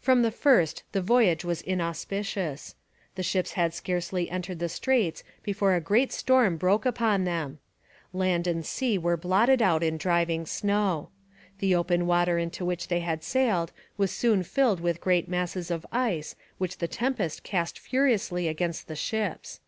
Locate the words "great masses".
15.00-15.70